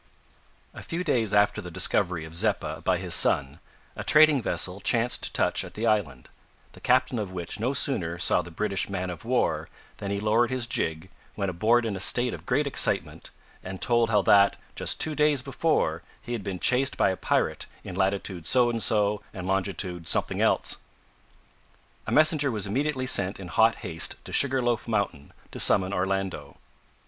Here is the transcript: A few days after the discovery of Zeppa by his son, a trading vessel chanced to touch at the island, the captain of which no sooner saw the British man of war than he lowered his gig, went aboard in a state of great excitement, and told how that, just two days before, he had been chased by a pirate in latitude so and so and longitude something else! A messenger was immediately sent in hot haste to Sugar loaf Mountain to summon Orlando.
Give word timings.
A 0.73 0.81
few 0.81 1.03
days 1.03 1.31
after 1.31 1.61
the 1.61 1.69
discovery 1.69 2.25
of 2.25 2.33
Zeppa 2.33 2.81
by 2.83 2.97
his 2.97 3.13
son, 3.13 3.59
a 3.95 4.03
trading 4.03 4.41
vessel 4.41 4.81
chanced 4.81 5.21
to 5.21 5.31
touch 5.31 5.63
at 5.63 5.75
the 5.75 5.85
island, 5.85 6.27
the 6.71 6.79
captain 6.79 7.19
of 7.19 7.31
which 7.31 7.59
no 7.59 7.71
sooner 7.75 8.17
saw 8.17 8.41
the 8.41 8.49
British 8.49 8.89
man 8.89 9.11
of 9.11 9.23
war 9.25 9.69
than 9.97 10.09
he 10.09 10.19
lowered 10.19 10.49
his 10.49 10.65
gig, 10.65 11.11
went 11.35 11.51
aboard 11.51 11.85
in 11.85 11.95
a 11.95 11.99
state 11.99 12.33
of 12.33 12.47
great 12.47 12.65
excitement, 12.65 13.29
and 13.63 13.79
told 13.79 14.09
how 14.09 14.23
that, 14.23 14.57
just 14.73 14.99
two 14.99 15.13
days 15.13 15.43
before, 15.43 16.01
he 16.19 16.33
had 16.33 16.43
been 16.43 16.57
chased 16.57 16.97
by 16.97 17.11
a 17.11 17.15
pirate 17.15 17.67
in 17.83 17.95
latitude 17.95 18.47
so 18.47 18.71
and 18.71 18.81
so 18.81 19.21
and 19.35 19.45
longitude 19.45 20.07
something 20.07 20.41
else! 20.41 20.77
A 22.07 22.11
messenger 22.11 22.49
was 22.49 22.65
immediately 22.65 23.05
sent 23.05 23.39
in 23.39 23.49
hot 23.49 23.75
haste 23.85 24.15
to 24.25 24.33
Sugar 24.33 24.63
loaf 24.63 24.87
Mountain 24.87 25.31
to 25.51 25.59
summon 25.59 25.93
Orlando. 25.93 26.57